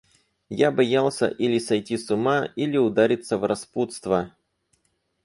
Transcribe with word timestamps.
Я 0.63 0.71
боялся 0.71 1.27
или 1.27 1.59
сойти 1.59 1.95
с 1.95 2.09
ума, 2.09 2.45
или 2.55 2.75
удариться 2.75 3.37
в 3.37 3.43
распутство. 3.45 4.35